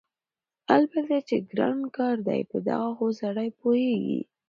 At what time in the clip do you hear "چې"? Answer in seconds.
1.27-1.35